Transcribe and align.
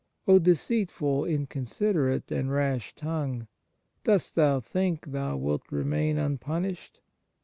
O 0.27 0.39
deceitful, 0.39 1.25
inconsider 1.25 2.09
ate, 2.09 2.31
and 2.31 2.51
rash 2.51 2.95
tongue! 2.95 3.47
Dost 4.03 4.33
thou 4.33 4.59
think 4.59 5.05
thou 5.11 5.37
wilt 5.37 5.71
remain 5.71 6.17
unpunished 6.17 7.01